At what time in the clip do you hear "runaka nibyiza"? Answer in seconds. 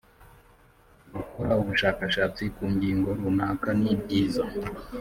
3.19-4.43